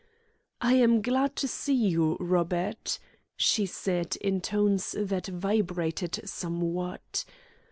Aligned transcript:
"I 0.61 0.73
am 0.77 1.03
glad 1.03 1.35
to 1.35 1.47
see 1.47 1.75
you, 1.75 2.17
Robert," 2.19 2.97
she 3.37 3.67
said 3.67 4.15
in 4.15 4.41
tones 4.41 4.95
that 4.97 5.27
vibrated 5.27 6.21
somewhat. 6.27 7.23